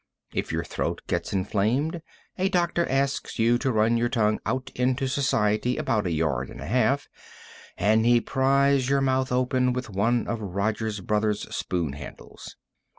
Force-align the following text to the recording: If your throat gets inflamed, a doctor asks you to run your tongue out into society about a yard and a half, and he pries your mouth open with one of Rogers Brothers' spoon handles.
If 0.33 0.51
your 0.51 0.63
throat 0.63 1.01
gets 1.05 1.31
inflamed, 1.31 2.01
a 2.35 2.49
doctor 2.49 2.89
asks 2.89 3.37
you 3.37 3.59
to 3.59 3.71
run 3.71 3.97
your 3.97 4.09
tongue 4.09 4.39
out 4.47 4.71
into 4.73 5.07
society 5.07 5.77
about 5.77 6.07
a 6.07 6.11
yard 6.11 6.49
and 6.49 6.59
a 6.59 6.65
half, 6.65 7.07
and 7.77 8.03
he 8.03 8.19
pries 8.19 8.89
your 8.89 9.01
mouth 9.01 9.31
open 9.31 9.73
with 9.73 9.91
one 9.91 10.25
of 10.27 10.41
Rogers 10.41 11.01
Brothers' 11.01 11.55
spoon 11.55 11.93
handles. 11.93 12.55